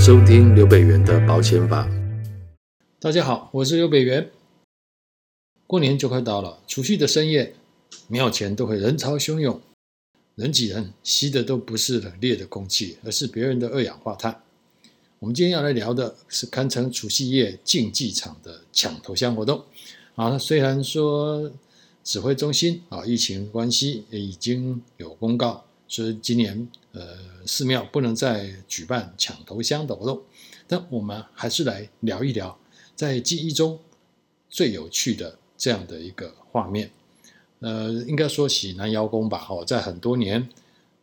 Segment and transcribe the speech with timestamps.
[0.00, 1.86] 收听刘北元的保险法。
[2.98, 4.30] 大家好，我是刘北元。
[5.66, 7.54] 过年就快到了，除夕的深夜，
[8.08, 9.60] 庙前都会人潮汹涌，
[10.36, 14.40] 人挤人，吸的都不是冷冽的空气，而是别人的二氧化碳。
[15.18, 19.62] 我们今天要来聊的是堪称除夕夜竞技场的抢头香活动。
[20.14, 21.52] 啊，虽然说
[22.02, 30.22] 指挥中心啊，疫情关系已经有公告，说今年呃寺庙不能再举办抢头香的活动，
[30.66, 32.58] 但我们还是来聊一聊
[32.96, 33.78] 在记忆中
[34.48, 35.36] 最有趣的。
[35.62, 36.90] 这样的一个画面，
[37.58, 39.46] 呃，应该说起南瑶宫吧。
[39.50, 40.48] 哦，在很多年，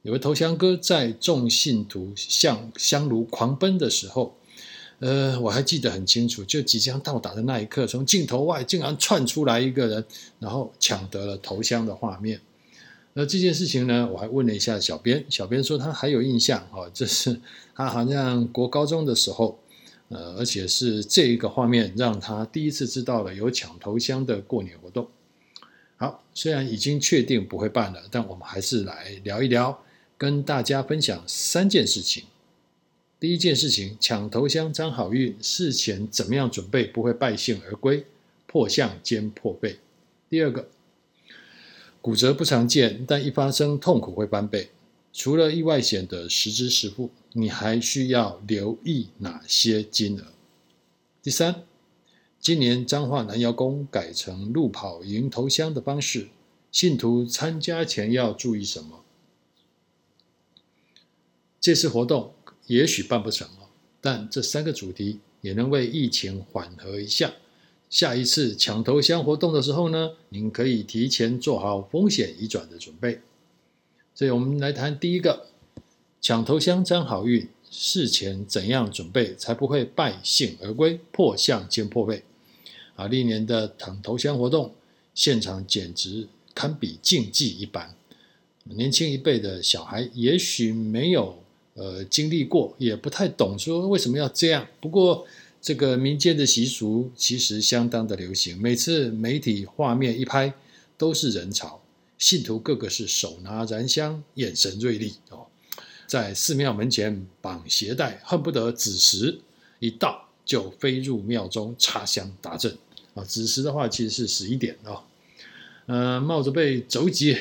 [0.01, 4.35] 有位头香哥在众信徒向香炉狂奔的时候，
[4.97, 10.03] 呃，我还记得很清楚，就即将到达的那一刻，从镜头外竟然窜出来一个人，
[10.39, 12.41] 然后抢得了头香的画面。
[13.19, 17.41] 那这件事情呢，我还问了一下小编，小编说他还有印象，哦，这是
[17.73, 19.57] 他好像国高中的时候。
[20.09, 25.05] 呃，而且是这一个画面让他第一次知道了有抢头香的过年活动。
[25.97, 29.83] 好，虽然已经确定不会办了，但我们还是来聊一聊，
[30.17, 32.23] 跟大家分享三件事情。
[33.19, 38.05] 第一件事情，抢头香沾好运，事前怎么样准备不会败兴而归，
[38.45, 39.79] 破相兼破背。
[40.29, 40.69] 第二个，
[42.01, 44.69] 骨折不常见，但一发生痛苦会翻倍。
[45.11, 50.33] 除了意外险的实支实付，你还需要留意哪些金额？
[51.23, 51.63] 第三，
[52.39, 56.29] 今年彰化南瑶宫改成路跑迎头香的方式，
[56.71, 59.03] 信徒参加前要注意什么？
[61.59, 62.33] 这次活动
[62.67, 67.33] 也许办不成了，但这三个主题也能为疫情缓和一下。
[67.89, 73.21] 下一次抢头香活动的时候呢，您可以提前做好风险移转的准备。
[74.13, 75.47] 所以，我们来谈第一个，
[76.19, 82.23] 抢头香沾好运，事前怎样准备才不会败兴而归，破相兼破背？
[82.95, 84.73] 啊，历年的抢头香活动
[85.13, 87.95] 现场简直堪比竞技一般。
[88.63, 91.37] 年轻一辈的小孩也许没有
[91.75, 94.67] 呃经历过，也不太懂说为什么要这样。
[94.81, 95.25] 不过，
[95.61, 100.53] 这个民间的习俗其实相当的流行，每次媒体画面一拍，
[100.97, 101.81] 都是人潮。
[102.17, 105.45] 信徒个个是手拿燃香，眼神锐利哦，
[106.07, 109.39] 在寺庙门前绑鞋带，恨不得子时
[109.79, 112.75] 一到就飞入庙中插香打阵
[113.13, 113.23] 啊！
[113.23, 115.03] 子时的话其实是十一点哦，
[115.85, 117.37] 呃，冒着被肘击、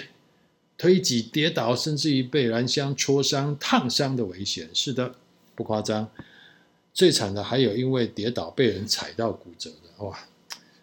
[0.77, 4.69] 推挤、跌倒，甚至于被燃香戳伤、烫伤的危险。
[4.75, 5.15] 是的，
[5.55, 6.07] 不夸张。
[6.97, 10.19] 最惨的还有因为跌倒被人踩到骨折的哇！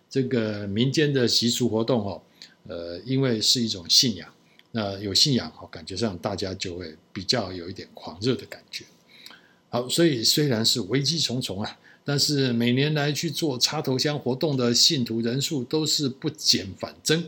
[0.07, 2.22] 这个民间的习俗活动哦。
[2.68, 4.31] 呃，因为是一种信仰，
[4.72, 8.85] 那有信仰哈，感觉上大家就会比较有一点狂热的感觉。
[9.69, 17.28] 好，所以虽然是危机重重啊，但是每年来去做插头香活动的信徒人数都是不减反增。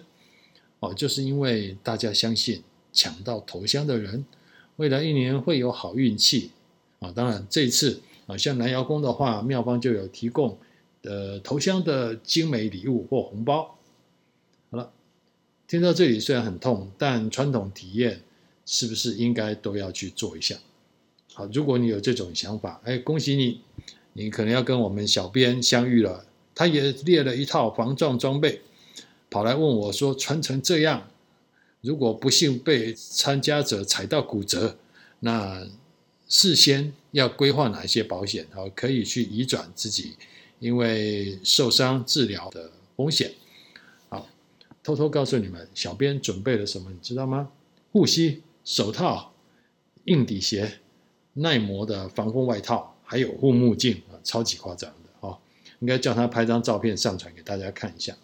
[0.79, 2.61] 哦，就是因为大家相信
[2.93, 4.23] 抢到头香的人，
[4.75, 6.51] 未来一年会有好运气
[6.99, 7.11] 啊。
[7.11, 10.57] 当然，这次啊，像南瑶宫的话，庙方就有提供
[11.03, 13.77] 呃头香的精美礼物或红包。
[14.71, 14.91] 好了。
[15.67, 18.21] 听到这里虽然很痛，但传统体验
[18.67, 20.55] 是不是应该都要去做一下？
[21.33, 23.61] 好，如果你有这种想法，哎，恭喜你，
[24.13, 26.23] 你可能要跟我们小编相遇了。
[26.53, 28.61] 他也列了一套防撞装备，
[29.29, 31.07] 跑来问我说：“穿成这样，
[31.81, 34.77] 如果不幸被参加者踩到骨折，
[35.21, 35.67] 那
[36.27, 38.47] 事先要规划哪一些保险？
[38.51, 40.15] 好，可以去移转自己
[40.59, 43.33] 因为受伤治疗的风险。”
[44.09, 44.27] 好
[44.83, 47.51] 偷偷告诉你们，小编准备了什么，你知道吗？
[47.91, 49.33] 护膝、手套、
[50.05, 50.79] 硬底鞋、
[51.33, 55.37] 耐磨的防风外套，还有护目镜啊，超级夸张的哦！
[55.79, 58.17] 应该叫他拍张照片上传给大家看一下。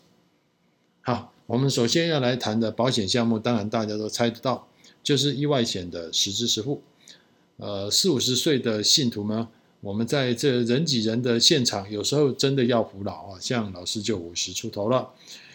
[1.02, 4.68] 好，我们首先要来谈的保险项目，当然大家都猜得到，
[5.02, 6.82] 就是意外险的实支实付。
[7.62, 9.48] 呃，四五十岁的信徒们，
[9.82, 15.08] 我们在这人挤人的现场，有时候真的要服老啊，像老师就五十出头了。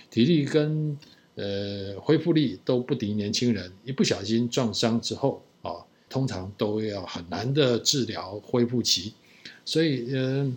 [0.08, 0.96] 体力跟
[1.34, 9.12] 呃恢复力都不敌年轻人，一不小心撞伤之后啊，通常都要很难的治疗恢复期，
[9.64, 10.52] 所以嗯、呃，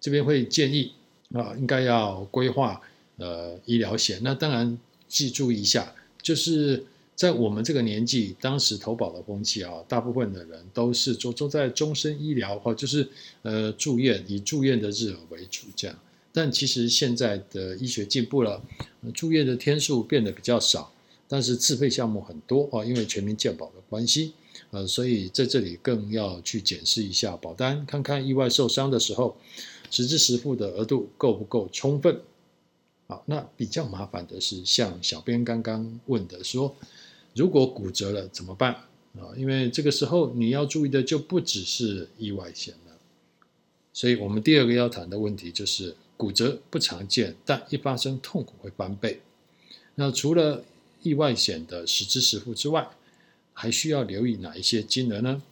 [0.00, 0.90] 这边会建议
[1.32, 2.80] 啊，应该要规划
[3.18, 4.18] 呃医疗险。
[4.24, 4.76] 那当然
[5.06, 6.84] 记住一下，就是
[7.22, 13.08] 在我们这个年纪，当时投保的风气啊，大部分的人都是做做在终身医疗或就是
[13.42, 15.96] 呃住院，以住院的日额为主这样。
[16.32, 18.60] 但其实现在的医学进步了，
[19.14, 20.92] 住院的天数变得比较少，
[21.28, 24.32] 但是自费项目很多啊，因为全民健保的关系，
[24.72, 29.36] 呃，所以在这里更要去检视一下保单，看看意外受伤的时候，
[29.92, 32.20] 实支实付的额度够不够充分。
[33.06, 36.74] 好，那比较麻烦的是，像小编刚刚问的说，
[37.34, 38.72] 如果骨折了怎么办
[39.14, 39.32] 啊？
[39.36, 42.96] 因为这个时候你要注意的就不只是意外险了。
[43.92, 49.20] 所以我们第二个要谈的问题就是，骨折不常见，但一发生痛苦会翻倍。
[49.96, 50.64] 那除了
[51.02, 52.88] 意外险的实支实付之外，
[53.52, 55.42] 还需要留意哪一些金额呢？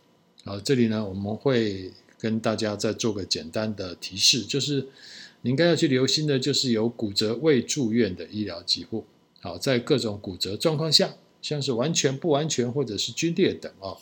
[0.44, 4.86] 好，这里呢我们会跟大家再做个简单的提示，就是
[5.42, 9.04] 你应该要去留心的，就是有骨折未住院的医疗给付。
[9.40, 13.96] 好，在各种骨折状况下，像是完全不完全或者是龟裂等哦，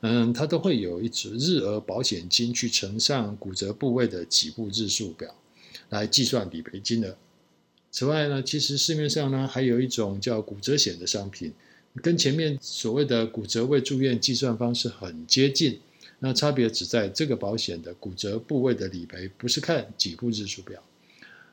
[0.00, 5.34] 嗯，它都会有一支日额保险金去乘上骨折部位的给付日数表，
[5.90, 7.16] 来计算理赔金额。
[7.90, 11.52] 此外呢，其实市面上呢还有一种叫骨折险的商品，
[12.02, 15.80] 跟前面所谓的骨折未住院计算方式很接近。
[16.18, 20.82] 那差别只在这个保险的骨折部位的理赔不是看给付日数表，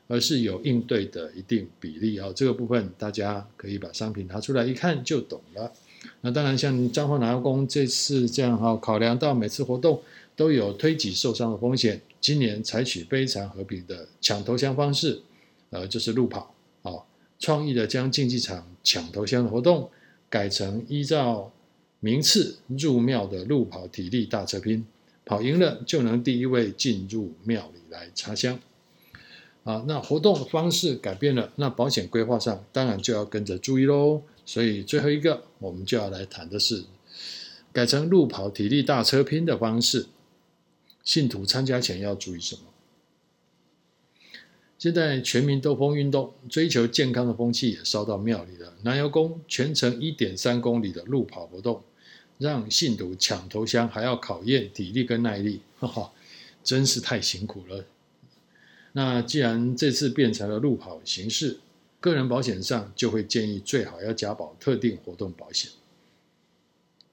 [0.06, 2.32] 而是有应对的一定比例啊。
[2.34, 5.72] 这个部分大家可以把商品拿出来一看就懂了。
[6.20, 10.02] 那当然，像彰化南药工这次这样哈，考量到每次活动
[10.36, 15.22] 都有推挤受伤的风险，今年采取非常和平的抢头香方式。
[15.70, 17.02] 呃，就是路跑，哦，
[17.38, 19.90] 创意的将竞技场抢头香的活动
[20.28, 21.50] 改成依照
[22.00, 24.86] 名次入庙的路跑体力大车拼，
[25.24, 28.60] 跑赢了就能第一位进入庙里来插香。
[29.64, 34.22] 啊，那活动方式改变了，那保险规划上当然就要跟着注意喽。
[34.46, 36.84] 所以最后一个我们就要来谈的是，
[37.72, 40.06] 改成路跑体力大车拼的方式，
[41.02, 42.62] 信徒参加前要注意什么？
[44.76, 48.74] 现在全民兜风运动，追求健康的风气也烧到庙里了。
[48.82, 51.82] 南油宫全程一点三公里的路跑活动，
[52.36, 56.12] 让信徒抢头香还要考验体力跟耐力，哈哈，
[56.62, 57.86] 真是太辛苦了。
[58.96, 61.58] 那既然这次变成了路跑形式，
[61.98, 65.68] 个人保险上就会建议最好要加保特定活动保险。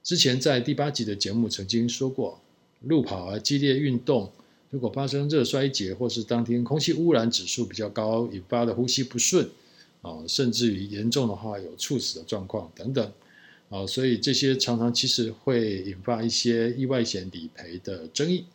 [0.03, 2.39] 之前在第八集的节目曾经说过，
[2.81, 4.31] 路跑啊，激烈运动。
[4.69, 9.49] 如果发生热衰竭，或是当天空气污染指数比较高，引发的呼吸不顺，
[10.03, 13.11] 啊，甚至于严重的话有猝死的状况等等，
[13.69, 18.45] 啊，所以这些常常其实会引发一些意外险理赔的争议。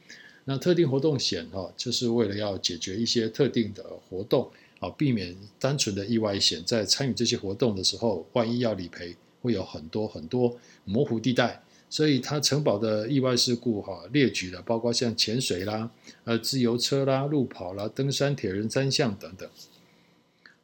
[0.48, 4.48] 那特定活动险哈，就是为了要解决一些特定的活动，
[4.78, 11.62] 啊，避免单纯的意外险在参与这些活动的时候，万一要理赔，会有很多很多模糊地带。
[11.88, 15.88] 所以它承保的意外事故哈列举了，包括像潜水啦、
[16.24, 19.48] 呃自由车啦、路跑啦、登山、铁人三项等等。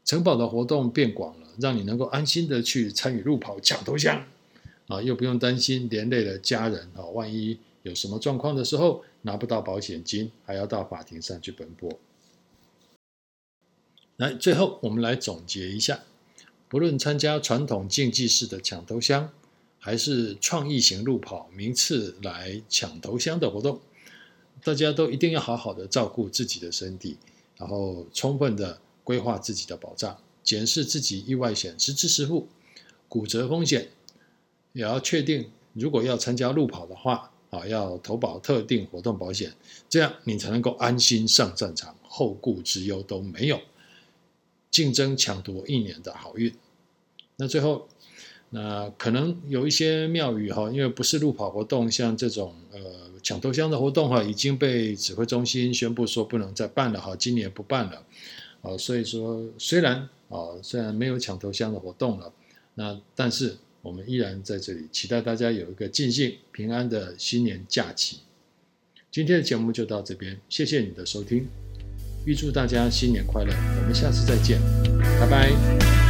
[0.05, 4.25] 承保的活动变广了，让你能够安心的去参与路跑抢头香
[4.89, 11.99] 啊，又不用担心连累了家人啊，万一有什么状况的时候拿不到保险金，还要到法庭上去奔波。
[14.17, 16.03] 来，最后我们来总结一下，
[16.69, 19.33] 不论参加传统竞技式的抢头香。
[19.85, 23.81] 还是创意型路跑名次来抢头香的活动，
[24.63, 27.17] 大家都一定要好好的照顾自己的身体，
[27.57, 32.47] 然后充分的规划自己的保障，检视自己意外险实支实付，
[33.09, 33.89] 骨折风险
[34.73, 35.51] 也要确定。
[35.73, 39.55] 如果要参加路跑的话，啊，要投保特定活动保险，
[39.89, 43.61] 这样你才能够安心上战场，后顾之忧都没有，
[44.71, 46.53] 竞争抢夺一年的好运。
[47.37, 47.89] 那最后。
[48.55, 52.79] 那可能有一些庙宇哈，因为不是路跑活动，像这种呃
[53.23, 58.05] 抢头香的活动哈，已经被指挥中心宣布说不能再办了哈，今年不办了，
[58.61, 62.31] 啊，所以说虽然啊虽然没有抢头香的活动了，
[62.75, 68.21] 那但是我们依然在这里期待大家有一个尽兴平安的新年假期。
[69.11, 71.47] 今天的节目就到这边，谢谢你的收听，
[72.25, 74.59] 预祝大家新年快乐，我们下次再见，
[75.21, 76.02] 拜拜。